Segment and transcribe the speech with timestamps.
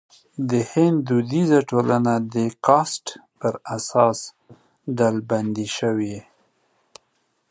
[0.49, 3.05] د هند دودیزه ټولنه د کاسټ
[3.39, 4.19] پر اساس
[4.97, 6.17] ډلبندي شوې.